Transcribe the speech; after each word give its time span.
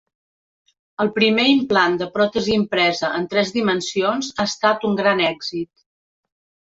El 1.03 1.11
primer 1.17 1.43
implant 1.49 1.99
de 1.99 2.07
pròtesi 2.15 2.55
impresa 2.61 3.11
en 3.19 3.29
tres 3.35 3.53
dimensions 3.59 4.31
ha 4.39 4.47
estat 4.53 4.89
un 4.91 5.01
gran 5.05 5.23
èxit 5.31 5.71